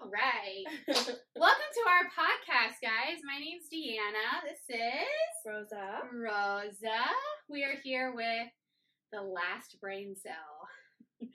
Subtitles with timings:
[0.00, 0.64] All right.
[1.36, 3.20] Welcome to our podcast, guys.
[3.22, 4.40] My name's Deanna.
[4.48, 6.00] This is Rosa.
[6.10, 7.04] Rosa.
[7.50, 8.48] We are here with
[9.12, 10.68] the last brain cell.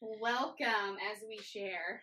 [0.00, 2.02] Welcome as we share.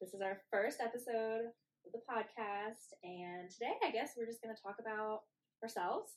[0.00, 1.52] This is our first episode
[1.84, 5.20] of the podcast, and today I guess we're just going to talk about
[5.62, 6.12] ourselves,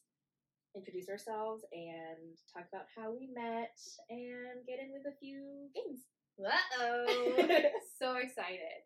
[0.76, 3.76] introduce ourselves, and talk about how we met,
[4.10, 6.08] and get in with a few games.
[6.40, 7.36] Uh oh.
[8.00, 8.84] so excited.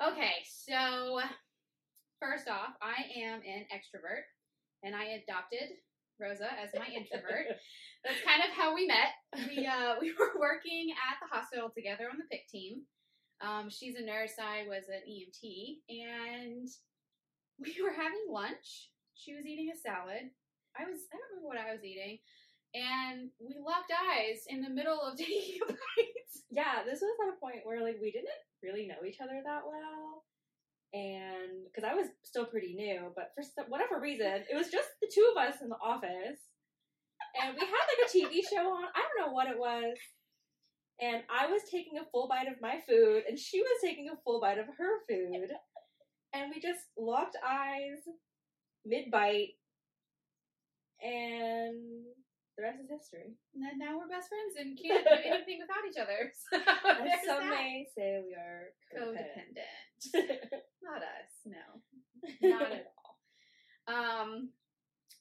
[0.00, 1.20] Okay, so
[2.20, 4.26] first off, I am an extrovert
[4.82, 5.76] and I adopted
[6.20, 7.58] Rosa as my introvert.
[8.04, 9.14] That's kind of how we met.
[9.48, 12.72] We uh, we were working at the hospital together on the PICC team.
[13.42, 14.38] Um, she's a nurse.
[14.38, 16.68] I was an EMT, and
[17.58, 18.90] we were having lunch.
[19.14, 20.30] She was eating a salad.
[20.74, 22.18] I was I don't remember what I was eating,
[22.74, 26.32] and we locked eyes in the middle of taking a bite.
[26.50, 29.62] yeah, this was at a point where like we didn't really know each other that
[29.66, 30.24] well,
[30.92, 34.88] and because I was still pretty new, but for some, whatever reason, it was just
[35.00, 36.40] the two of us in the office,
[37.40, 38.84] and we had like a TV show on.
[38.94, 39.96] I don't know what it was.
[41.00, 44.20] And I was taking a full bite of my food, and she was taking a
[44.22, 45.50] full bite of her food.
[46.32, 47.98] And we just locked eyes
[48.84, 49.56] mid bite,
[51.02, 52.04] and
[52.56, 53.34] the rest is history.
[53.54, 56.32] And then now we're best friends and can't do anything without each other.
[56.52, 57.50] So As some that.
[57.50, 60.60] may say, we are codependent.
[60.82, 61.64] Not us, no,
[62.42, 63.16] not at all.
[63.88, 64.50] Um,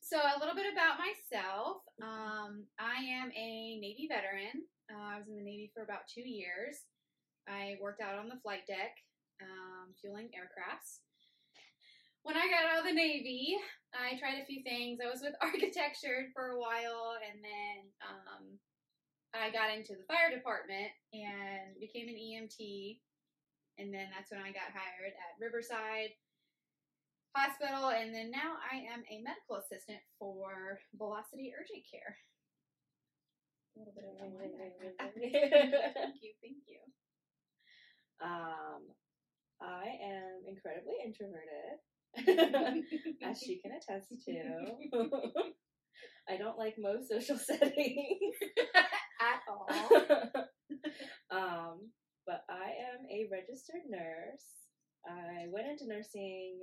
[0.01, 1.77] so a little bit about myself.
[2.01, 4.65] Um, I am a Navy veteran.
[4.91, 6.83] Uh, I was in the Navy for about two years.
[7.47, 8.97] I worked out on the flight deck,
[9.41, 10.99] um, fueling aircrafts.
[12.23, 13.57] When I got out of the Navy,
[13.97, 14.99] I tried a few things.
[15.01, 18.43] I was with architecture for a while, and then um,
[19.33, 22.99] I got into the fire department and became an EMT.
[23.79, 26.13] And then that's when I got hired at Riverside
[27.33, 27.89] Hospital.
[27.89, 32.19] And then now I am a medical assistant for Velocity Urgent Care.
[33.73, 34.19] A little bit of
[34.99, 36.83] thank you, thank you.
[38.21, 38.91] Um,
[39.63, 41.79] I am incredibly introverted,
[43.23, 44.91] as she can attest to.
[46.29, 48.35] I don't like most social settings.
[49.19, 49.67] At all.
[51.31, 51.89] um,
[52.25, 54.45] but I am a registered nurse.
[55.07, 56.59] I went into nursing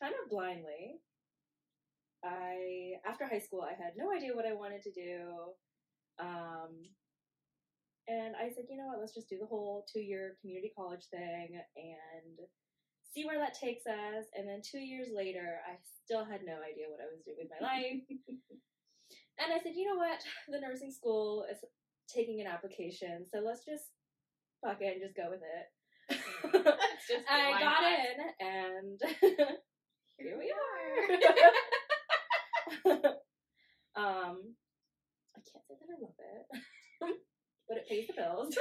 [0.00, 1.00] kind of blindly.
[2.24, 5.20] I after high school I had no idea what I wanted to do.
[6.20, 6.88] Um,
[8.06, 11.04] and I said, you know what, let's just do the whole two year community college
[11.10, 12.36] thing and
[13.14, 14.26] see where that takes us.
[14.36, 17.52] And then two years later, I still had no idea what I was doing with
[17.54, 18.02] my life.
[19.38, 21.58] and I said, you know what, the nursing school is
[22.12, 23.84] taking an application, so let's just
[24.62, 25.70] fuck it and just go with it.
[27.30, 27.92] I got not?
[27.92, 29.00] in, and
[30.18, 31.06] here we are.
[33.96, 34.36] um,
[35.34, 36.44] I can't say that I love it,
[37.66, 38.54] but it pays the bills.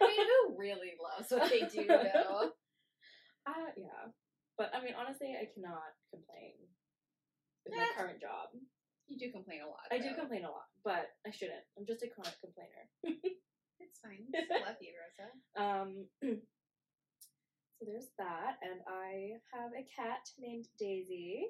[0.00, 2.50] I mean, who really loves what they do, though?
[3.46, 4.10] Uh, yeah,
[4.58, 6.54] but I mean, honestly, I cannot complain
[7.64, 7.94] with my Yeah.
[7.94, 8.50] current job.
[9.06, 9.86] You do complain a lot.
[9.90, 10.20] I do though.
[10.26, 11.62] complain a lot, but I shouldn't.
[11.78, 12.90] I'm just a chronic complainer.
[13.78, 14.26] It's fine.
[14.34, 15.30] I still love you, Rosa.
[15.62, 16.06] Um,
[17.78, 21.46] so there's that, and I have a cat named Daisy.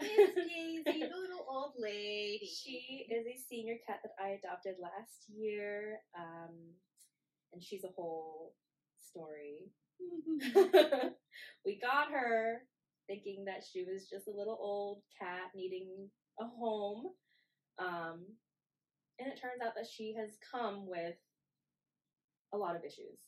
[0.00, 2.46] Miss Daisy, the little old lady.
[2.46, 6.54] She is a senior cat that I adopted last year, um,
[7.52, 8.54] and she's a whole
[9.00, 9.70] story.
[11.64, 12.62] we got her
[13.06, 17.06] thinking that she was just a little old cat needing a home,
[17.78, 18.24] um,
[19.18, 21.14] and it turns out that she has come with
[22.52, 23.20] a lot of issues.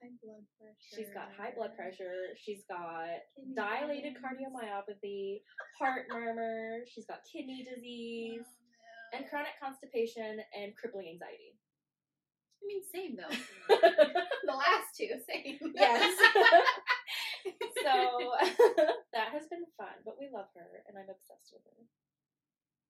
[0.00, 0.96] high blood pressure.
[0.96, 2.32] She's got high blood pressure.
[2.36, 3.20] She's got
[3.54, 5.40] dilated cardiomyopathy,
[5.78, 6.80] heart murmur.
[6.86, 9.18] She's got kidney disease, Oh, no.
[9.18, 11.55] and chronic constipation and crippling anxiety.
[12.60, 13.30] I mean, same though.
[13.70, 15.58] the last two, same.
[15.74, 16.02] yes.
[17.82, 18.34] so
[19.14, 21.78] that has been fun, but we love her, and I'm obsessed with her.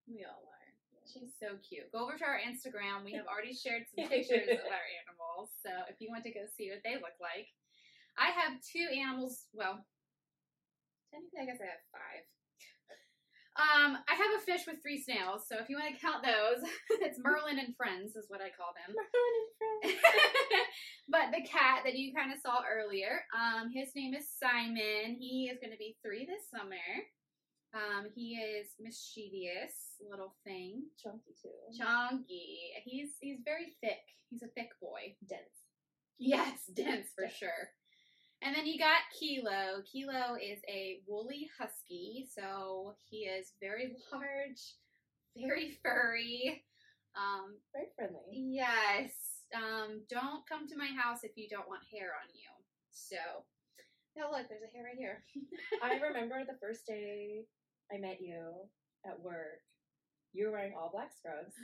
[0.09, 0.67] we all are.
[1.07, 1.87] She's so cute.
[1.95, 3.07] Go over to our Instagram.
[3.07, 5.55] We have already shared some pictures of our animals.
[5.63, 7.47] So if you want to go see what they look like,
[8.19, 9.47] I have two animals.
[9.55, 9.87] Well,
[11.15, 12.27] technically, I guess I have five.
[13.57, 15.49] Um, I have a fish with three snails.
[15.49, 16.61] So if you want to count those,
[17.01, 18.93] it's Merlin and Friends is what I call them.
[18.97, 20.01] Merlin and friends.
[21.09, 25.17] but the cat that you kind of saw earlier, um, his name is Simon.
[25.19, 26.85] He is going to be three this summer.
[27.75, 31.53] Um, he is mischievous little thing, Chunky too.
[31.77, 32.73] chunky.
[32.85, 34.01] He's he's very thick.
[34.31, 35.17] He's a thick boy.
[35.29, 35.41] Dense.
[36.19, 37.37] Yes, dense for Dense.
[37.37, 37.69] sure.
[38.43, 39.83] And then you got Kilo.
[39.91, 44.61] Kilo is a woolly husky, so he is very large,
[45.37, 46.63] very furry.
[47.17, 48.53] Um, Very friendly.
[48.53, 49.11] yes.
[49.55, 52.51] Um, don't come to my house if you don't want hair on you.
[52.91, 53.17] So,
[54.19, 55.25] oh look, there's a hair right here.
[55.83, 57.47] I remember the first day
[57.91, 58.53] I met you
[59.07, 59.65] at work.
[60.35, 61.55] You were wearing all black scrubs,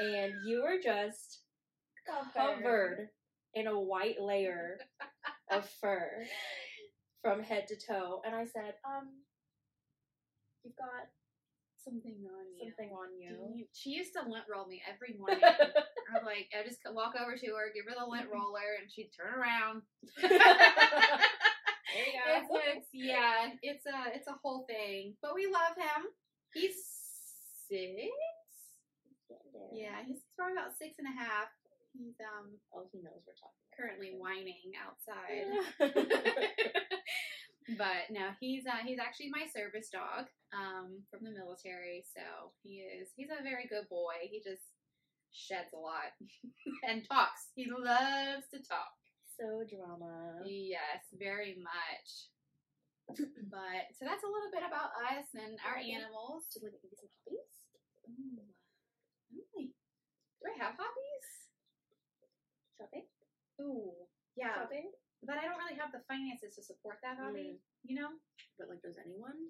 [0.00, 1.40] and you were just
[2.34, 3.08] covered
[3.54, 4.80] in a white layer
[5.50, 6.10] of fur
[7.22, 8.20] from head to toe.
[8.24, 9.08] And I said, um,
[10.62, 11.08] you've got
[11.84, 12.70] something on you.
[12.70, 13.56] something on you.
[13.56, 15.40] You- She used to lint roll me every morning.
[15.44, 19.10] I'm like, I just walk over to her, give her the lint roller, and she'd
[19.16, 19.82] turn around.
[21.94, 22.58] There you It's, go.
[22.74, 25.14] it's yeah, it's a it's a whole thing.
[25.22, 26.10] But we love him.
[26.52, 26.74] He's
[27.70, 28.02] six.
[29.72, 31.46] Yeah, he's probably about six and a half.
[31.94, 33.70] He's um Oh, he knows we're talking.
[33.78, 35.46] currently whining outside.
[37.78, 42.04] but no, he's uh, he's actually my service dog um, from the military.
[42.10, 44.26] So he is he's a very good boy.
[44.28, 44.62] He just
[45.32, 46.12] sheds a lot
[46.88, 47.50] and talks.
[47.54, 48.94] He loves to talk.
[49.38, 50.42] so drama.
[50.46, 52.08] Yes, very much.
[53.50, 56.50] but so that's a little bit about us and our animals.
[56.50, 57.54] Should we maybe some hobbies?
[58.10, 58.42] Ooh.
[59.62, 61.28] Do I have hobbies?
[62.84, 63.08] Shopping?
[63.64, 63.92] Ooh,
[64.36, 64.52] yeah.
[64.60, 64.92] Shopping?
[65.24, 67.56] But I don't really have the finances to support that hobby.
[67.80, 68.12] You know,
[68.58, 69.48] But like, does anyone?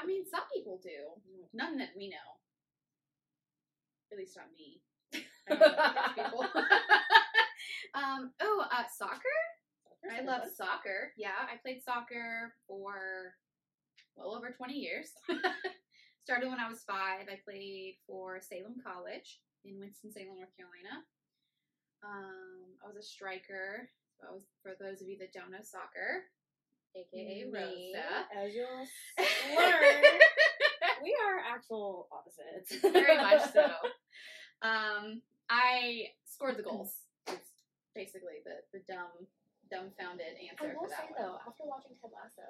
[0.00, 1.20] I mean, some people do.
[1.52, 2.40] None that we know.
[4.10, 4.80] At least not me.
[5.12, 6.44] I don't know about those people.
[7.94, 8.32] um.
[8.40, 9.36] Oh, uh, soccer.
[10.08, 11.12] I love soccer.
[11.16, 13.36] Yeah, I played soccer for
[14.16, 15.12] well over 20 years.
[16.24, 17.28] Started when I was five.
[17.28, 21.04] I played for Salem College in Winston-Salem, North Carolina.
[22.02, 23.88] Um, I was a striker.
[24.18, 26.26] So I was, for those of you that don't know soccer,
[26.94, 28.26] aka Me, Rosa.
[28.34, 28.86] As you'll
[29.56, 30.02] learn,
[31.02, 32.82] we are actual opposites.
[32.82, 33.70] Very much so.
[34.62, 37.02] Um, I scored the goals.
[37.26, 37.50] It's
[37.98, 39.26] basically the, the dumb,
[39.74, 40.70] dumbfounded answer.
[40.70, 41.18] I will say one.
[41.18, 42.46] though, after watching Ted Lasso,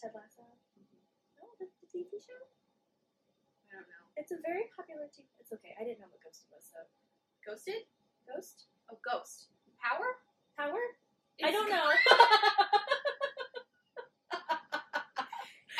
[0.00, 0.48] Ted Lasso,
[1.36, 2.40] no, the, the TV show,
[3.68, 4.04] I don't know.
[4.16, 5.28] it's a very popular TV.
[5.36, 5.76] It's okay.
[5.76, 6.64] I didn't know what Ghost was.
[6.64, 6.80] So
[7.44, 7.84] Ghosted?
[8.26, 9.48] Ghost Oh, Ghost.
[9.80, 10.04] Power?
[10.58, 10.78] Power?
[11.42, 11.76] I don't know.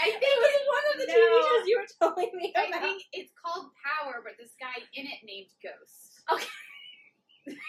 [0.03, 1.15] I it think was one of the No.
[1.15, 5.07] TV shows you were telling me I think it's called Power, but this guy in
[5.07, 6.23] it named Ghost.
[6.33, 6.49] Okay.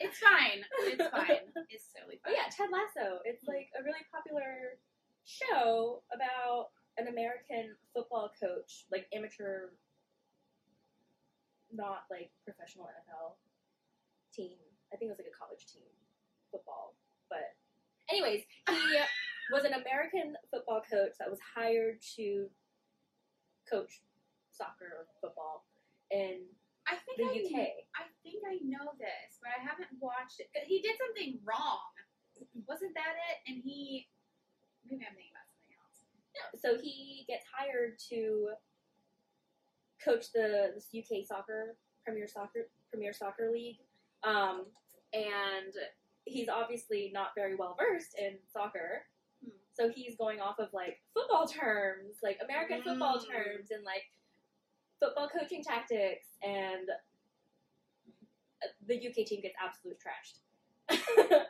[0.00, 0.62] It's fine.
[0.86, 1.42] It's fine.
[1.70, 2.38] It's totally oh, But fine.
[2.38, 3.18] yeah, Ted Lasso.
[3.24, 3.50] It's mm-hmm.
[3.50, 4.78] like a really popular
[5.26, 9.74] show about an American football coach, like amateur,
[11.72, 13.36] not like professional NFL
[14.32, 14.56] team.
[14.92, 15.88] I think it was like a college team
[16.50, 16.96] football.
[17.28, 17.56] But,
[18.08, 18.82] anyways, he
[19.52, 22.48] was an American football coach that was hired to
[23.68, 24.00] coach
[24.50, 25.68] soccer or football
[26.10, 26.48] in
[26.88, 27.56] I think the I, UK.
[28.00, 30.48] I think I know this, but I haven't watched it.
[30.64, 31.84] He did something wrong.
[32.64, 33.36] Wasn't that it?
[33.44, 34.08] And he
[34.88, 36.00] maybe I'm thinking about something else.
[36.32, 36.44] No.
[36.56, 38.56] So he gets hired to
[40.08, 43.78] coach the this UK soccer Premier Soccer Premier Soccer League,
[44.24, 44.66] um,
[45.12, 45.74] and
[46.24, 49.04] he's obviously not very well versed in soccer.
[49.44, 49.50] Hmm.
[49.74, 53.30] So he's going off of like football terms, like American football Mm.
[53.30, 54.04] terms, and like
[55.00, 56.88] football coaching tactics, and
[58.86, 60.40] the UK team gets absolute trashed.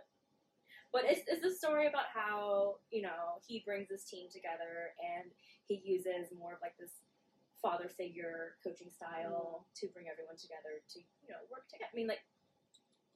[0.93, 5.31] but it's, it's a story about how you know he brings this team together and
[5.67, 6.91] he uses more of like this
[7.63, 11.91] father figure coaching style to bring everyone together to you know work together.
[11.91, 12.23] I mean, like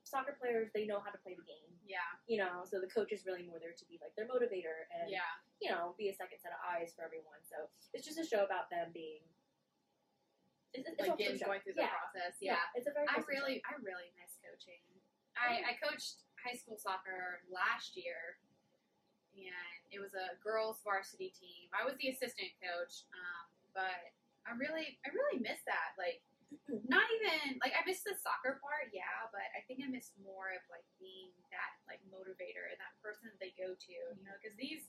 [0.03, 2.05] soccer players, they know how to play the game, Yeah.
[2.27, 2.67] you know.
[2.69, 5.25] So the coach is really more there to be like their motivator and Yeah.
[5.63, 7.41] you know be a second set of eyes for everyone.
[7.47, 9.23] So it's just a show about them being.
[10.75, 11.53] It's, it's Like show.
[11.53, 11.93] going through the yeah.
[11.93, 12.41] process.
[12.41, 12.65] Yeah.
[12.75, 13.05] it's a very.
[13.09, 14.81] I really, I really miss coaching.
[15.37, 18.37] I, I coached high school soccer last year,
[19.37, 21.69] and it was a girls varsity team.
[21.73, 23.45] I was the assistant coach, um,
[23.77, 24.13] but
[24.47, 25.95] I really, I really miss that.
[25.99, 26.21] Like,
[26.69, 30.53] not even like I miss the soccer part, yeah, but I think I miss more
[30.53, 34.37] of like being that like motivator and that person that they go to, you know,
[34.41, 34.85] because these.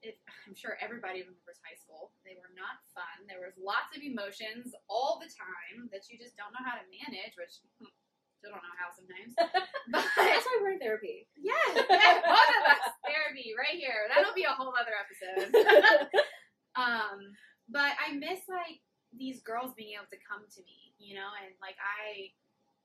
[0.00, 0.16] It,
[0.48, 2.16] I'm sure everybody remembers high school.
[2.24, 3.28] They were not fun.
[3.28, 6.88] There was lots of emotions all the time that you just don't know how to
[6.88, 7.92] manage, which hmm,
[8.40, 9.36] still don't know how sometimes.
[9.92, 11.28] But That's why we're in therapy.
[11.36, 14.08] yes, yes, both of us therapy right here.
[14.08, 15.52] That'll be a whole other episode.
[16.80, 17.34] um,
[17.70, 18.82] but I miss like
[19.14, 22.34] these girls being able to come to me, you know, and like I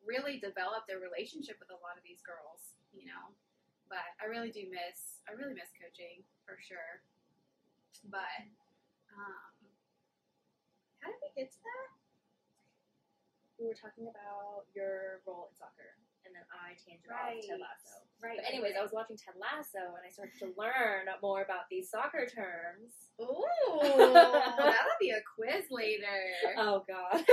[0.05, 3.33] really developed a relationship with a lot of these girls, you know.
[3.89, 7.01] But I really do miss I really miss coaching for sure.
[8.09, 8.45] But
[9.13, 9.53] um,
[11.01, 11.89] how did we get to that?
[13.57, 15.97] We were talking about your role in soccer,
[16.35, 18.03] and then I tangent off Ted Lasso.
[18.19, 18.35] Right.
[18.35, 21.87] But anyways, I was watching Ted Lasso, and I started to learn more about these
[21.87, 22.91] soccer terms.
[23.23, 23.79] Ooh,
[24.59, 26.59] that'll be a quiz later.
[26.59, 27.23] Oh God.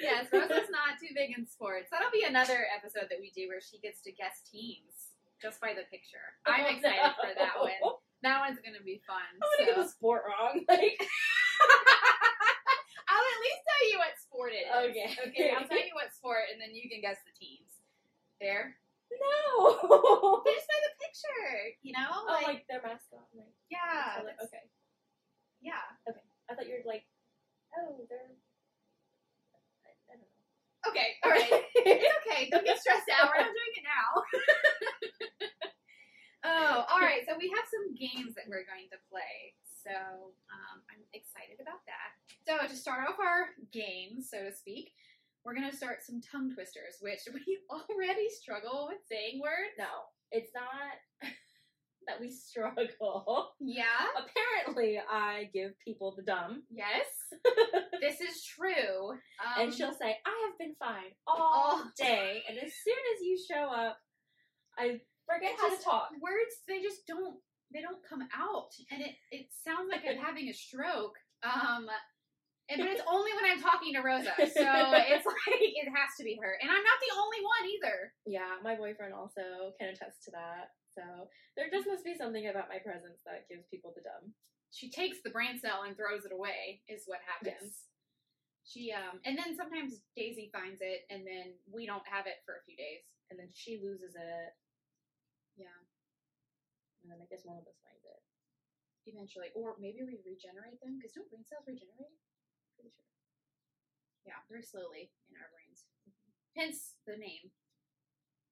[0.00, 1.92] yes, Rosa's not too big in sports.
[1.92, 5.72] That'll be another episode that we do where she gets to guess teams just by
[5.76, 6.36] the picture.
[6.44, 7.72] I'm excited for that one.
[8.20, 9.16] That one's gonna be fun.
[9.16, 10.60] I'm gonna get the sport wrong.
[10.68, 11.00] Like,
[13.08, 14.12] I'll at least tell you what
[14.50, 15.14] sport it is.
[15.14, 15.30] Okay.
[15.30, 17.70] Okay, I'll tell you what sport, and then you can guess the teams.
[18.40, 18.74] There.
[19.12, 20.40] no.
[20.46, 22.08] Just by the picture, you know?
[22.08, 23.28] oh, like their mascot.
[23.36, 24.24] Like, yeah.
[24.24, 24.64] that's- Okay.
[25.60, 25.84] Yeah.
[26.08, 26.24] Okay.
[26.48, 27.04] I thought you were like,
[27.76, 28.32] oh, they're.
[29.84, 30.88] I, I don't know.
[30.88, 31.08] Okay.
[31.20, 31.52] All right.
[31.84, 32.48] it's okay.
[32.48, 33.28] Don't get stressed out.
[33.28, 34.10] We're not doing it now.
[36.48, 37.20] oh, all right.
[37.28, 39.52] So we have some games that we're going to play.
[39.82, 39.90] So
[40.52, 42.12] um, I'm excited about that.
[42.44, 44.92] So to start off our game, so to speak,
[45.44, 49.74] we're going to start some tongue twisters, which we already struggle with saying words.
[49.78, 51.00] No, it's not
[52.06, 53.52] that we struggle.
[53.60, 53.84] Yeah.
[54.16, 57.06] Apparently, I give people the dumb, Yes.
[58.00, 59.10] this is true.
[59.10, 63.22] Um, and she'll say, "I have been fine all all day," and as soon as
[63.22, 63.98] you show up,
[64.78, 66.08] I forget how to talk.
[66.20, 67.36] words they just don't
[67.72, 68.74] they don't come out.
[68.90, 71.86] And it it sounds like i'm having a stroke um
[72.70, 74.30] and, but it's only when i'm talking to rosa.
[74.38, 74.44] So
[75.10, 76.58] it's like it has to be her.
[76.62, 77.96] And i'm not the only one either.
[78.26, 80.70] Yeah, my boyfriend also can attest to that.
[80.94, 81.02] So
[81.56, 84.34] there just must be something about my presence that gives people the dumb.
[84.70, 87.90] she takes the brain cell and throws it away is what happens.
[88.66, 92.54] She um and then sometimes daisy finds it and then we don't have it for
[92.58, 93.02] a few days.
[93.30, 94.50] And then she loses it,
[95.56, 95.78] yeah
[97.02, 98.20] and then I guess one of us finds it.
[99.08, 102.14] eventually or maybe we regenerate them because don't brain cells regenerate?
[102.76, 103.08] Pretty sure.
[104.28, 105.88] Yeah very slowly in our brains.
[106.04, 106.30] Mm-hmm.
[106.56, 107.50] Hence the name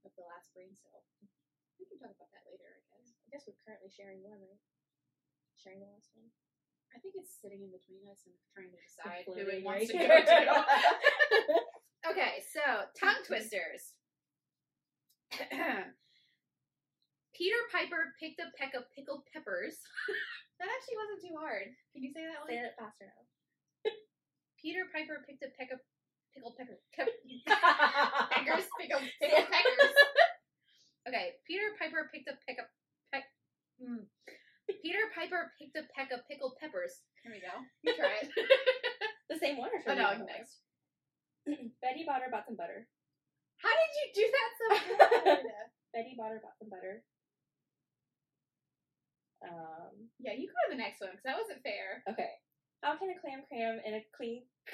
[0.06, 1.04] of the last brain cell.
[1.76, 3.12] We can talk about that later i guess.
[3.12, 4.62] I guess we're currently sharing one, right?
[5.60, 6.30] Sharing the last one.
[6.94, 9.98] i think it's sitting in between us and trying to decide who it wants to
[9.98, 10.38] go to.
[12.10, 12.62] Okay so
[12.98, 13.92] tongue twisters
[17.38, 19.78] peter piper picked a peck of pickled peppers
[20.58, 23.22] that actually wasn't too hard can you say that one Say it faster now.
[24.62, 25.78] Peter Piper picked a peck of
[26.34, 26.78] pickled pepper.
[26.98, 29.94] peckers, pickled, pickled peckers.
[31.06, 32.66] Okay, Peter Piper picked a peck of
[33.14, 33.30] peck.
[33.78, 34.06] Mm.
[34.82, 37.06] Peter Piper picked a peck of pickled peppers.
[37.22, 37.54] Here we go.
[37.86, 38.30] You try it.
[39.30, 40.60] the same one or oh no, next.
[41.82, 42.86] Betty Botter bought some butter.
[43.62, 44.66] How did you do that so?
[45.94, 47.02] Betty Botter bought some butter.
[49.44, 52.02] Um, yeah, you go to the next one because that wasn't fair.
[52.10, 52.32] okay.
[52.82, 54.42] How can a clam cram in a clean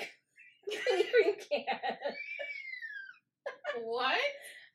[0.69, 1.81] clean cream can?
[3.83, 4.21] What?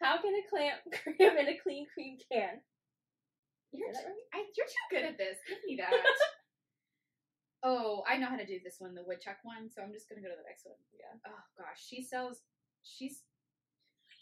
[0.01, 2.62] How can a clam cram in a clean cream can?
[3.72, 4.25] You're that too, right?
[4.34, 5.38] I, you're too good at this.
[5.48, 5.93] Give me that.
[7.63, 9.69] oh, I know how to do this one, the woodchuck one.
[9.69, 10.81] So I'm just gonna go to the next one.
[10.93, 11.13] Yeah.
[11.27, 12.41] Oh gosh, she sells.
[12.84, 13.22] She's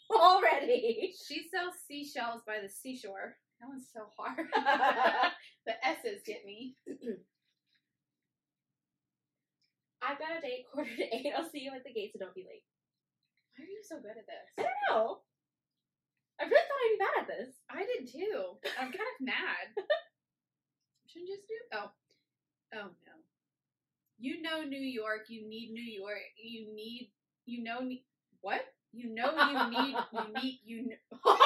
[0.10, 1.14] Already.
[1.26, 3.36] She sells seashells by the seashore.
[3.60, 4.46] That one's so hard.
[5.66, 6.76] the S's get me.
[10.02, 11.32] I've got a date quarter to eight.
[11.36, 12.62] I'll see you at the gate, so don't be late.
[13.56, 14.48] Why are you so good at this?
[14.58, 15.18] I don't know.
[16.40, 17.54] I really thought I'd be bad at this.
[17.68, 18.44] I did too.
[18.78, 19.74] I'm kind of mad.
[21.08, 21.54] Shouldn't just do.
[21.74, 21.90] Oh,
[22.74, 23.14] oh no.
[24.20, 25.26] You know New York.
[25.28, 26.22] You need New York.
[26.40, 27.10] You need.
[27.46, 27.80] You know.
[28.40, 28.60] What?
[28.92, 29.96] You know you need.
[30.12, 30.60] You need.
[30.64, 30.84] You.
[30.86, 31.36] Kn- wow.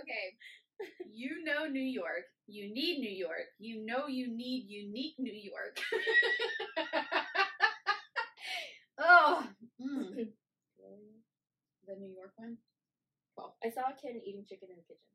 [0.00, 0.36] Okay.
[1.12, 2.24] You know New York.
[2.46, 3.48] You need New York.
[3.58, 5.78] You know you need unique New York.
[8.98, 9.46] oh.
[9.80, 10.28] mm.
[11.86, 12.56] The New York one?
[13.36, 15.10] Well, I saw a kid eating chicken in the kitchen.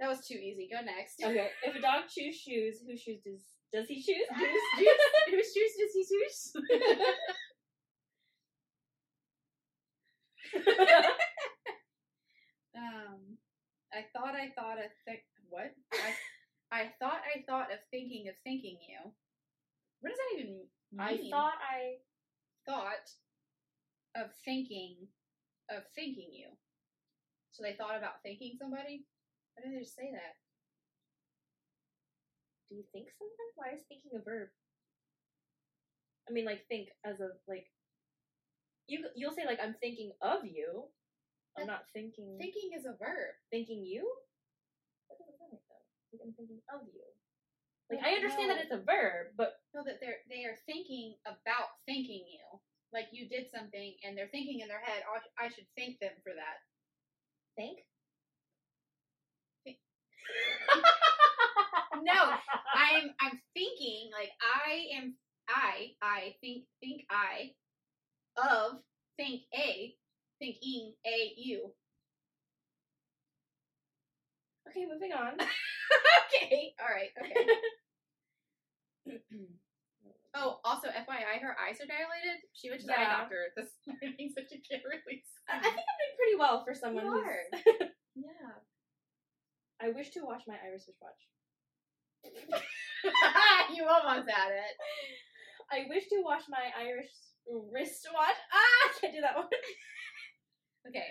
[0.00, 0.68] That was too easy.
[0.70, 1.20] Go next.
[1.22, 4.26] Okay, if a dog chews shoes, whose shoes does does he choose?
[5.30, 6.52] Whose shoes does he choose?
[12.76, 13.38] um,
[14.38, 15.72] I thought of th- what?
[15.92, 16.14] I,
[16.70, 19.10] I thought I thought of thinking of thinking you.
[20.00, 20.54] What does that even
[20.92, 21.00] mean?
[21.00, 21.80] I thought I
[22.66, 23.06] thought
[24.16, 25.08] of thinking
[25.70, 26.48] of thinking you.
[27.50, 29.06] So they thought about thinking somebody.
[29.54, 30.36] Why did they just say that?
[32.68, 33.48] do you think something?
[33.56, 34.48] Why is thinking a verb?
[36.28, 37.64] I mean, like think as of like
[38.86, 40.84] you you'll say like I'm thinking of you.
[41.58, 43.34] I'm not thinking Thinking is a verb.
[43.50, 44.06] thinking you.
[45.08, 45.18] That
[45.68, 45.84] though?
[46.12, 47.04] Like I'm thinking of you.
[47.90, 51.72] Like I understand that it's a verb, but No, that they're they are thinking about
[51.88, 52.44] thanking you.
[52.92, 56.12] Like you did something, and they're thinking in their head, "Oh, I should thank them
[56.24, 56.58] for that.
[57.56, 57.78] think.
[62.02, 62.14] No,
[62.74, 65.14] I'm I'm thinking like I am
[65.48, 67.52] I I think think I
[68.36, 68.80] of
[69.16, 69.94] think a
[70.38, 71.72] thinking a you.
[74.68, 75.32] Okay, moving on.
[75.40, 77.46] okay, all right, okay.
[80.36, 82.44] Oh, also, FYI, her eyes are dilated.
[82.52, 83.16] She went to the eye Yeah.
[83.24, 85.42] doctor this morning, so she can't really see.
[85.48, 87.90] I I think I'm doing pretty well for someone You who's.
[88.28, 88.52] yeah.
[89.80, 91.16] I wish to wash my Irish wristwatch.
[93.74, 94.74] you almost had it.
[95.72, 97.08] I wish to wash my Irish
[97.48, 98.38] wristwatch.
[98.52, 99.48] Ah, I can't do that one.
[100.92, 101.08] Okay.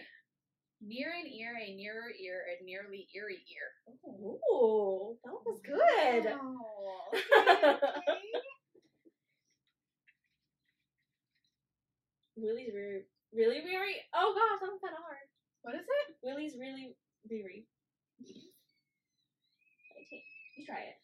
[0.80, 3.70] Near an ear, a nearer ear, a nearly eerie ear.
[4.06, 6.26] Ooh, that was good.
[6.26, 7.12] Wow.
[7.18, 8.42] Okay, okay.
[12.36, 13.02] Willie's really,
[13.34, 13.96] really weary.
[14.14, 15.26] Oh gosh, that was kind of hard.
[15.64, 16.16] what is it?
[16.24, 16.96] Willie's really
[17.30, 17.66] weary.
[20.58, 20.98] You try it.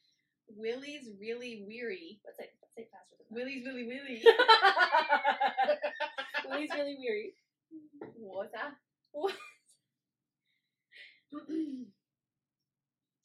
[0.56, 2.20] Willie's really weary.
[2.26, 4.22] Let's say, let's say faster than Willie's really willy.
[4.24, 5.80] that.
[6.50, 7.34] Willie's really weary.
[8.16, 8.74] What's that?
[9.12, 9.34] What?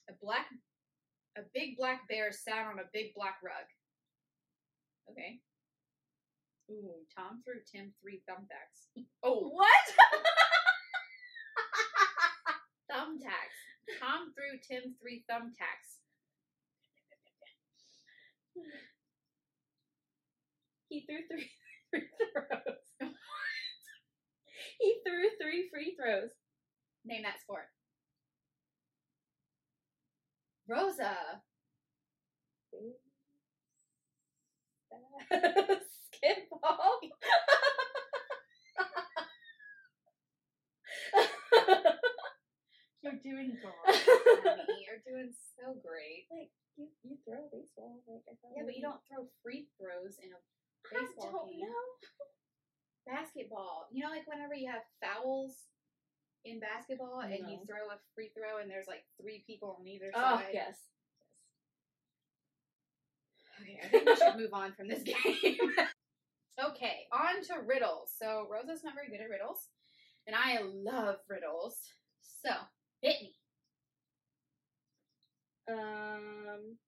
[0.09, 0.47] A black,
[1.37, 3.67] a big black bear sat on a big black rug.
[5.11, 5.41] Okay.
[6.71, 9.03] Ooh, Tom threw Tim three thumbtacks.
[9.23, 9.69] Oh, What?
[12.93, 13.59] thumbtacks.
[14.01, 15.99] Tom threw Tim three thumbtacks.
[20.89, 21.51] he threw three
[21.91, 23.01] free throws.
[24.81, 26.31] he threw three free throws.
[27.05, 27.67] Name that sport.
[30.69, 31.43] Rosa.
[36.13, 37.01] Skip ball.
[43.03, 43.95] You're doing great.
[44.85, 46.27] You're doing so great.
[46.35, 48.03] like you, you throw a baseball.
[48.11, 50.41] Like I Yeah, but you don't throw free throws in a
[50.93, 51.63] I baseball don't game.
[51.65, 51.85] know.
[53.07, 53.87] basketball.
[53.95, 55.55] You know, like whenever you have fouls
[56.45, 60.11] in basketball and you throw a free throw and there's like three people on either
[60.15, 60.45] Oh side.
[60.47, 60.79] Oh yes.
[63.61, 65.59] Okay, I think we should move on from this game.
[66.65, 68.13] okay, on to riddles.
[68.19, 69.69] So Rosa's not very good at riddles,
[70.27, 71.77] and I love riddles.
[72.43, 72.51] So
[73.03, 73.35] hit me.
[75.71, 76.79] Um.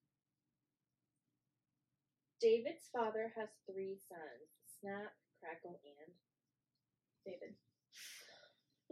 [2.40, 4.48] David's father has three sons:
[4.81, 6.14] Snap, Crackle, and
[7.26, 7.55] David.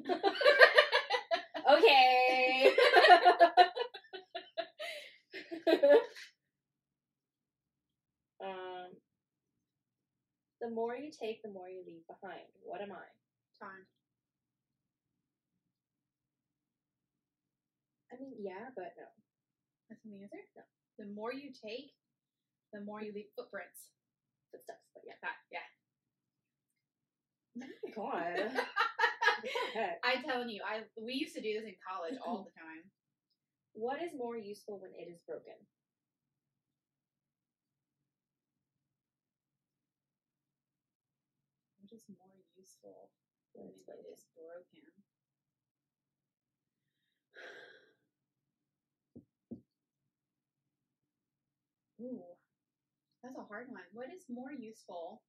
[1.69, 2.73] Okay.
[8.43, 8.89] um,
[10.61, 12.47] the more you take, the more you leave behind.
[12.65, 13.05] What am I?
[13.61, 13.85] Time.
[18.13, 19.05] I mean, yeah, but no.
[19.91, 20.39] That's the answer?
[20.57, 20.63] No.
[20.99, 21.93] The more you take,
[22.73, 23.89] the more you leave footprints.
[24.53, 25.15] Footsteps, but yeah.
[25.25, 25.67] Ah, yeah.
[27.95, 28.37] God.
[28.37, 28.88] the heck?
[30.05, 32.83] I'm telling you, I we used to do this in college all the time.
[33.75, 35.55] What is more useful when it is broken?
[41.81, 43.11] What is more useful
[43.55, 44.93] When it is broken?
[52.01, 52.23] Ooh,
[53.23, 53.83] that's a hard one.
[53.93, 55.23] What is more useful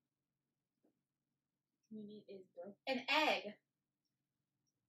[1.91, 2.73] when it is broken?
[2.87, 3.53] An egg.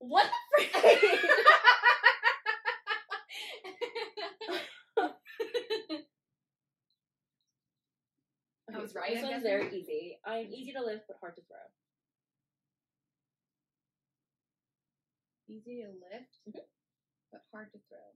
[0.00, 0.26] What
[0.58, 1.00] the frick?
[8.72, 10.18] I was right, This one's very easy.
[10.24, 11.58] I'm easy to lift but hard to throw.
[15.48, 16.66] Easy to lift, Mhm.
[17.32, 18.14] but hard to throw.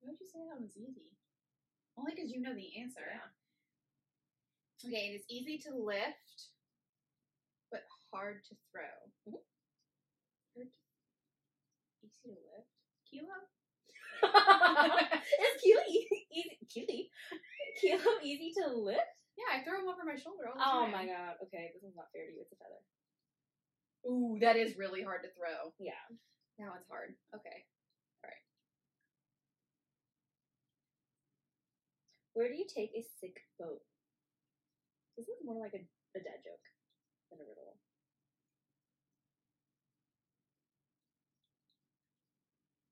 [0.00, 1.16] Why would you say that was easy?
[1.96, 3.06] Only because you know the answer.
[3.06, 3.28] Yeah.
[4.84, 6.50] Okay, it is easy to lift,
[7.70, 8.82] but hard to throw.
[9.28, 9.38] Mhm.
[10.56, 10.72] Hard to-
[12.02, 12.68] easy to lift.
[13.10, 13.38] Kilo?
[15.42, 15.86] is Keely
[16.32, 16.58] easy?
[16.68, 17.10] Keely?
[17.80, 19.00] Kilo easy to lift?
[19.36, 21.36] Yeah, I throw them over my shoulder all the Oh my god.
[21.44, 22.42] Okay, this one's not fair to you.
[22.42, 22.82] It's a feather.
[24.06, 25.72] Ooh, that is really hard to throw.
[25.78, 26.02] Yeah.
[26.58, 27.14] Now it's hard.
[27.34, 27.64] Okay.
[28.24, 28.44] All right.
[32.34, 33.80] Where do you take a sick boat?
[35.22, 36.66] This is more like a, a dad joke
[37.30, 37.78] than a riddle.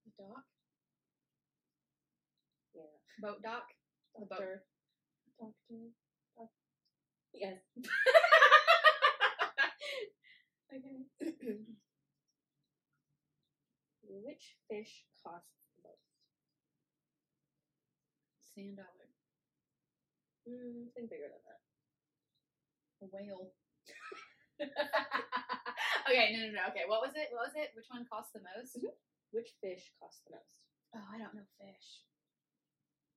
[0.06, 0.46] The dock?
[2.70, 2.94] Yeah.
[3.18, 3.66] Boat dock?
[4.14, 4.38] The boat.
[4.38, 4.62] Doctor.
[5.42, 5.90] Doctor.
[7.34, 7.58] Yes.
[10.70, 11.02] okay.
[14.06, 16.14] Which fish costs the most?
[18.54, 19.10] Sand dollar.
[20.46, 21.69] Mm, think bigger than that.
[23.02, 23.52] A whale.
[24.60, 26.62] okay, no, no, no.
[26.68, 27.32] Okay, what was it?
[27.32, 27.72] What was it?
[27.74, 28.76] Which one costs the most?
[28.76, 28.92] Mhm.
[29.32, 30.60] Which fish costs the most?
[30.94, 32.04] Oh, I don't know fish.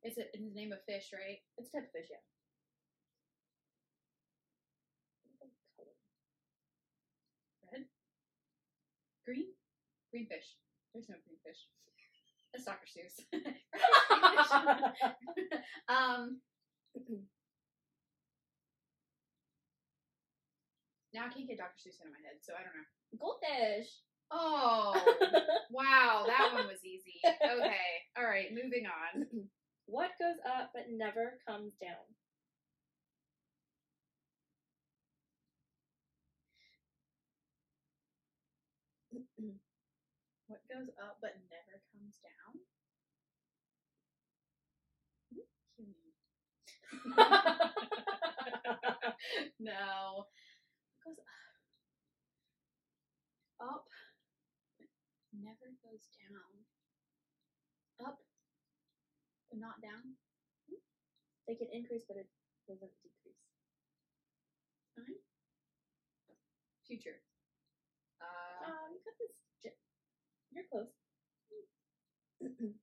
[0.03, 1.39] Is it in the name of fish, right?
[1.57, 2.23] It's a type of fish, yeah.
[7.71, 7.85] Red?
[9.25, 9.47] Green?
[10.11, 10.55] Green fish.
[10.93, 11.67] There's no green fish.
[12.53, 12.87] That's Dr.
[12.87, 13.25] Seuss.
[15.89, 16.39] um,
[21.13, 21.77] now I can't get Dr.
[21.89, 22.89] Seuss out of my head, so I don't know.
[23.19, 23.89] Goldfish.
[24.31, 24.93] Oh,
[25.71, 27.21] wow, that one was easy.
[27.25, 29.25] Okay, all right, moving on.
[29.85, 32.05] what goes up but never comes down?
[40.47, 42.61] What goes up but never comes down?
[45.77, 45.83] Hmm,
[49.59, 50.25] no.
[51.05, 51.27] Goes up?
[53.59, 53.87] Up,
[54.79, 54.87] but
[55.35, 56.63] never goes down.
[58.07, 58.19] Up,
[59.49, 60.15] but not down.
[61.47, 62.27] they can increase, but it
[62.67, 63.43] doesn't decrease.
[64.95, 65.15] Time.
[66.87, 67.19] Future.
[68.21, 68.25] Uh,
[68.65, 69.43] Oh, you got this.
[70.53, 70.93] You're close.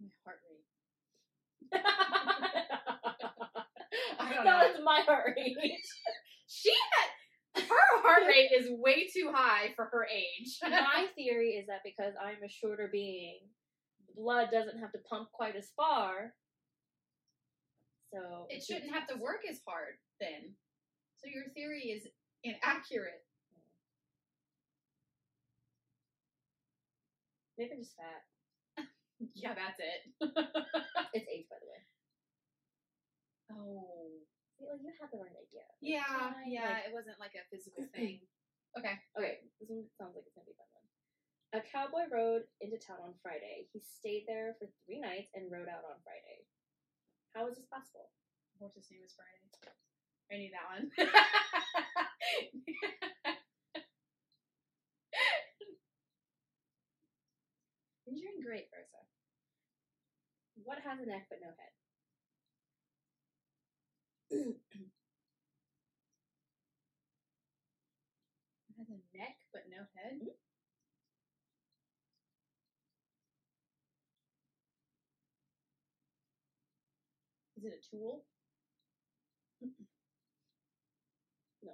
[0.00, 1.72] my heart rate.
[4.20, 4.58] I don't know.
[4.58, 5.56] was my heart rate.
[6.50, 10.56] She had her heart rate is way too high for her age.
[10.62, 13.40] my theory is that because I'm a shorter being,
[14.16, 16.32] blood doesn't have to pump quite as far.
[18.14, 20.54] So it shouldn't have to work as hard then.
[21.16, 22.06] So your theory is
[22.42, 23.20] inaccurate.
[27.58, 28.27] Maybe I'm just fat.
[29.34, 30.00] Yeah, that's it.
[31.14, 31.82] It's age, by the way.
[33.52, 34.10] oh.
[34.58, 35.62] Like you had the right idea.
[35.78, 38.20] Yeah, try, yeah, like- it wasn't like a physical thing.
[38.74, 38.94] Okay.
[39.16, 40.86] Okay, this one sounds like it's gonna be a fun one.
[41.56, 43.70] A cowboy rode into town on Friday.
[43.72, 46.44] He stayed there for three nights and rode out on Friday.
[47.32, 48.10] How is this possible?
[48.58, 49.38] Horse's name is Friday.
[50.28, 50.90] I knew that one.
[58.08, 59.04] You're doing great, Rosa.
[60.62, 61.72] What has a neck but no head?
[68.78, 70.14] Has a neck but no head.
[70.22, 70.28] Mhm.
[77.56, 78.24] Is it a tool?
[81.62, 81.72] No.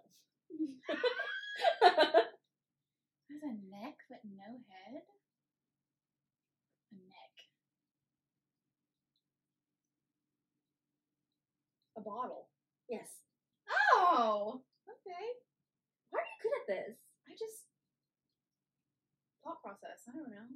[3.30, 5.02] Has a neck but no head.
[6.92, 7.34] A neck.
[11.93, 12.48] A bottle.
[12.88, 13.08] yes.
[13.96, 15.26] Oh, okay.
[16.12, 17.00] Why are you good at this?
[17.26, 17.64] I just
[19.42, 20.04] thought process.
[20.08, 20.48] I don't know.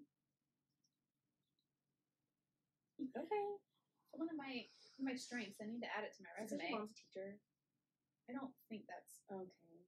[3.17, 3.47] Okay.
[4.13, 4.67] One of my
[4.99, 5.57] one of my strengths.
[5.63, 6.69] I need to add it to my Is resume.
[6.69, 7.39] your mom's teacher?
[8.29, 9.23] I don't think that's.
[9.33, 9.81] Okay.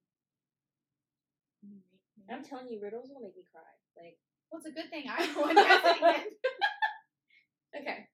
[1.61, 1.83] Mm,
[2.17, 3.61] maybe- I'm telling you, riddles will make me cry.
[3.99, 4.17] Like,
[4.49, 5.57] Well, it's a good thing I'm one
[7.75, 8.07] okay.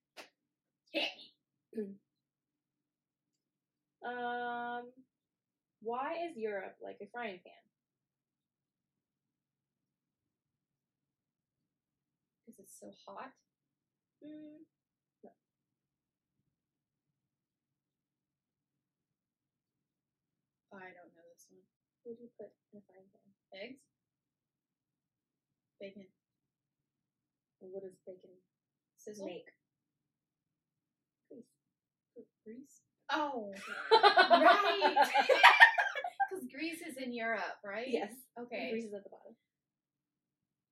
[0.92, 1.10] Hit
[1.78, 1.96] me.
[4.06, 4.92] Um,
[5.82, 7.64] why is Europe like a frying pan?
[12.46, 13.32] Because it's so hot.
[14.24, 14.64] Mm,
[20.74, 21.64] I don't know this one.
[22.04, 23.34] what do you put in a frying pan?
[23.56, 23.82] Eggs.
[25.80, 26.06] Bacon.
[27.62, 28.38] And what does bacon
[28.98, 29.26] Sizzle.
[29.26, 29.50] make?
[31.30, 31.48] Gr-
[32.46, 32.82] Grease.
[33.12, 33.52] Oh,
[33.92, 34.96] right.
[36.30, 37.88] Because Greece is in Europe, right?
[37.88, 38.12] yes.
[38.38, 38.70] Okay.
[38.72, 39.34] Greece is at the bottom.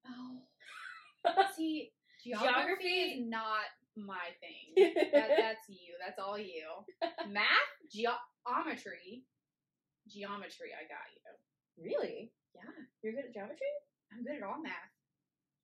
[0.06, 1.44] Oh.
[1.56, 3.64] See, geography, Geography- is not
[3.96, 4.76] my thing.
[5.16, 5.96] that, that's you.
[6.04, 6.68] That's all you.
[7.32, 9.24] Math, geometry,
[10.12, 11.24] geometry I got you.
[11.82, 12.32] Really?
[12.54, 12.68] Yeah,
[13.02, 13.72] You're good at geometry?
[14.12, 14.92] I'm good at all math.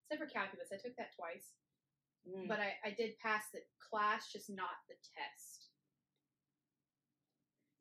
[0.07, 0.71] Except for calculus.
[0.71, 1.51] I took that twice.
[2.27, 2.47] Mm.
[2.47, 5.61] But I, I did pass the class, just not the test.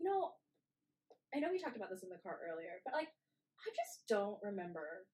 [0.01, 0.33] You know,
[1.35, 4.41] I know we talked about this in the car earlier, but like, I just don't
[4.43, 5.05] remember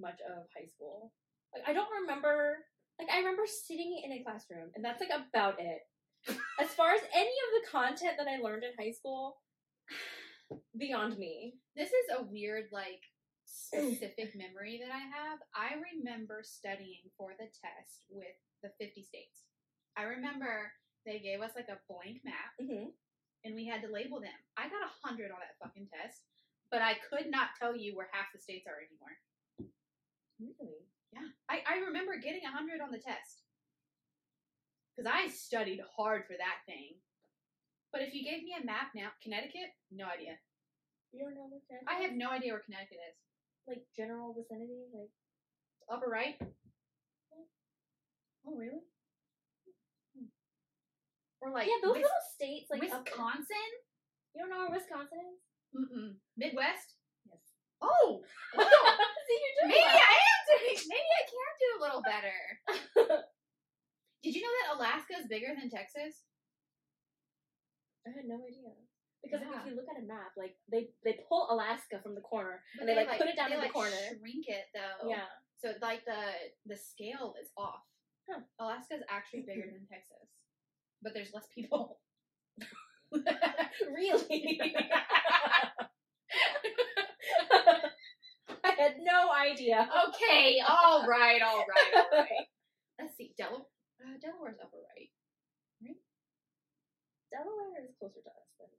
[0.00, 1.12] much of high school.
[1.54, 2.58] Like, I don't remember.
[2.98, 5.82] Like, I remember sitting in a classroom, and that's like about it.
[6.60, 9.38] as far as any of the content that I learned in high school,
[10.78, 11.54] beyond me.
[11.76, 13.02] This is a weird, like,
[13.44, 15.38] specific memory that I have.
[15.54, 19.44] I remember studying for the test with the 50 states.
[19.96, 20.70] I remember
[21.06, 22.88] they gave us like a blank map Mm-hmm.
[23.44, 24.36] And we had to label them.
[24.56, 26.24] I got a 100 on that fucking test,
[26.72, 29.14] but I could not tell you where half the states are anymore.
[30.40, 30.88] Really?
[31.12, 31.28] Yeah.
[31.48, 33.44] I, I remember getting a 100 on the test.
[34.96, 36.96] Because I studied hard for that thing.
[37.92, 40.34] But if you gave me a map now, Connecticut, no idea.
[41.12, 43.16] You don't know what that I have no idea where Connecticut is.
[43.68, 45.10] like general vicinity, like
[45.90, 46.34] Upper right?
[48.46, 48.82] Oh, really?
[51.44, 53.70] Or like yeah, those Wis- little states, like Wisconsin?
[54.32, 55.38] you don't know where Wisconsin is?
[55.76, 56.16] Mm-mm.
[56.40, 56.96] Midwest?
[57.28, 57.44] Yes.
[57.84, 58.24] Oh!
[58.56, 60.08] See, you're doing maybe that.
[60.08, 62.38] I am doing, maybe I can do a little better.
[64.24, 66.24] Did you know that Alaska is bigger than Texas?
[68.08, 68.72] I had no idea.
[69.20, 69.60] Because like, Yeah.
[69.60, 72.88] if you look at a map, like they they pull Alaska from the corner But
[72.88, 73.96] and they, like, put it down they, in the corner.
[74.16, 75.08] Shrink it though.
[75.08, 75.28] Yeah.
[75.60, 76.20] So like the
[76.68, 77.80] the scale is off.
[78.28, 78.40] Huh.
[78.60, 80.28] Alaska is actually bigger than Texas,
[81.04, 82.00] but there's less people.
[83.12, 84.60] really?
[88.64, 89.88] I had no idea.
[90.08, 92.48] okay, all right, all right, all right.
[92.98, 93.68] Let's see, Delaware.
[94.00, 95.10] Uh, Delaware's upper right.
[97.34, 98.70] Delaware is closer to us than.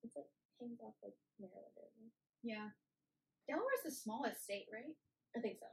[0.00, 2.08] It's like hangs off like Maryland.
[2.40, 2.72] Yeah.
[3.44, 4.96] Delaware's the smallest state, right?
[5.36, 5.68] I think so.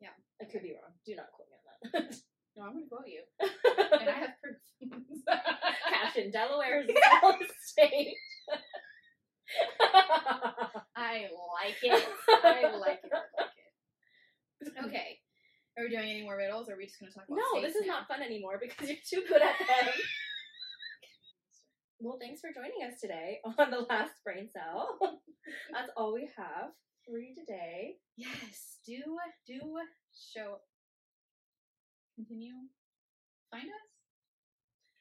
[0.00, 0.16] Yeah.
[0.40, 0.96] I could be wrong.
[1.04, 2.16] Do not quote me on that.
[2.56, 4.56] No, I'm gonna quote you, and I have proof.
[5.88, 8.14] Caption: Delaware is the smallest state.
[10.96, 12.04] I like it.
[12.44, 13.12] I like it.
[13.12, 14.84] I like it.
[14.86, 15.18] Okay.
[15.78, 17.38] Are we doing any more riddles, or are we just gonna talk about?
[17.40, 18.00] No, this is now?
[18.04, 19.88] not fun anymore because you're too good at them.
[22.00, 24.98] well, thanks for joining us today on the last brain cell.
[25.72, 26.68] That's all we have
[27.08, 27.96] for you today.
[28.16, 29.00] Yes, do
[29.46, 29.60] do
[30.12, 30.58] show.
[32.16, 32.54] Continue.
[33.50, 33.88] Find us.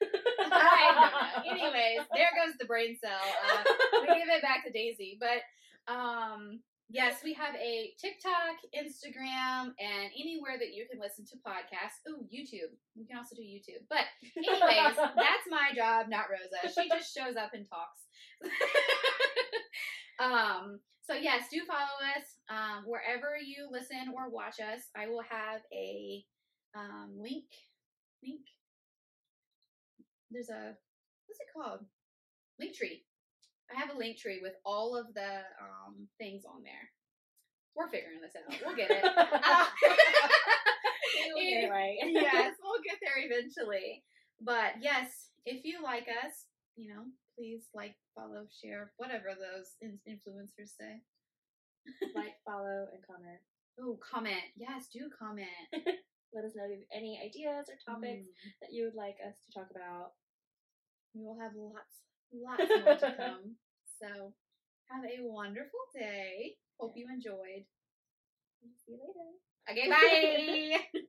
[0.51, 1.51] I don't know.
[1.51, 3.11] Anyways, there goes the brain cell.
[3.11, 3.63] Uh,
[4.01, 5.45] we give it back to Daisy, but
[5.91, 12.03] um, yes, we have a TikTok, Instagram, and anywhere that you can listen to podcasts.
[12.07, 12.75] Oh, YouTube.
[12.97, 13.87] We can also do YouTube.
[13.89, 16.73] But anyways, that's my job, not Rosa.
[16.73, 18.01] She just shows up and talks.
[20.19, 24.81] um, so yes, do follow us um, wherever you listen or watch us.
[24.95, 26.23] I will have a
[26.81, 27.45] um, link.
[28.23, 28.41] Link.
[30.31, 30.73] There's a
[31.27, 31.85] what's it called?
[32.59, 33.03] Link tree.
[33.71, 36.89] I have a link tree with all of the um, things on there.
[37.75, 38.59] We're figuring this out.
[38.65, 39.03] We'll get it.
[41.13, 41.97] Uh, You'll get it right.
[42.07, 44.03] yes, we'll get there eventually.
[44.41, 47.03] But yes, if you like us, you know,
[47.37, 49.75] please like, follow, share, whatever those
[50.07, 51.01] influencers say.
[52.15, 53.39] like, follow, and comment.
[53.79, 54.43] Oh, comment.
[54.55, 55.47] Yes, do comment.
[56.33, 58.51] Let us know if you have any ideas or topics Mm.
[58.61, 60.13] that you would like us to talk about.
[61.13, 63.55] We will have lots, lots more to come.
[63.99, 64.33] So,
[64.87, 66.57] have a wonderful day.
[66.79, 67.65] Hope you enjoyed.
[68.85, 69.37] See you later.
[69.69, 69.89] Okay,
[70.93, 71.01] bye.